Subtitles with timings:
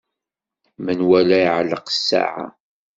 [0.83, 2.45] Menwala iɛelleq ssaɛa.